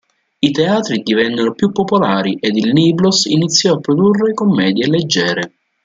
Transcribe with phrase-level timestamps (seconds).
[0.41, 5.59] I teatri divennero più popolari ed il Niblo's iniziò a produrre commedie leggere.